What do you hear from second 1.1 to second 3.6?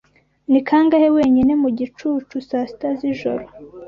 wenyine mu gicucu saa sita z'ijoro